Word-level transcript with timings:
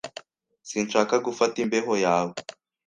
Sinshaka 0.69 1.15
gufata 1.25 1.55
imbeho 1.63 1.93
yawe. 2.05 2.33